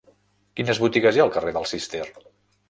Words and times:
Quines 0.59 0.79
botigues 0.83 1.19
hi 1.19 1.21
ha 1.23 1.27
al 1.27 1.35
carrer 1.37 1.53
del 1.59 1.69
Cister? 1.73 2.03